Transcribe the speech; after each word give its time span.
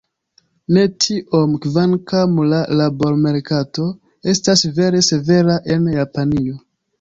Ne 0.77 0.85
tiom, 1.03 1.51
kvankam 1.65 2.33
la 2.53 2.61
labormerkato 2.79 3.85
estas 4.35 4.65
vere 4.81 5.05
severa 5.11 5.59
en 5.77 5.87
Japanio. 5.99 6.59